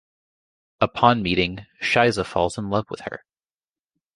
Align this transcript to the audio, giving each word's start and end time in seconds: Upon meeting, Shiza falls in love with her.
Upon 0.79 1.21
meeting, 1.21 1.67
Shiza 1.79 2.25
falls 2.25 2.57
in 2.57 2.71
love 2.71 2.89
with 2.89 3.01
her. 3.01 3.23